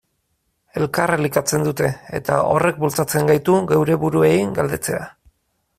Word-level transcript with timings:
Elkar 0.79 1.13
elikatzen 1.17 1.67
dute, 1.67 1.89
eta 2.21 2.39
horrek 2.55 2.81
bultzatzen 2.85 3.31
gaitu 3.33 3.59
geure 3.73 3.99
buruei 4.05 4.35
galdetzera. 4.59 5.11